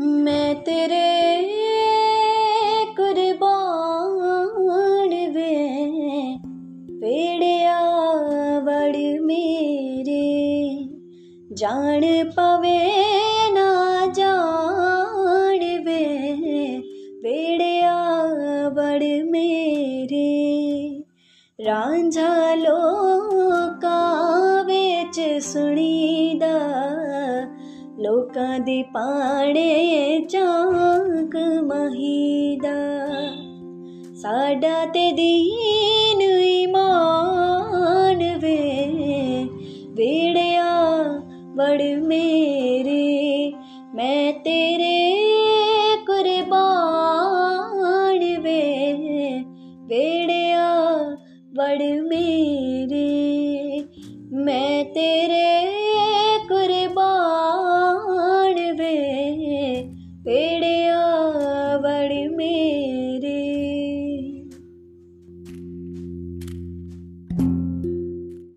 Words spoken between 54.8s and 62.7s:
ਤੇਰੇ में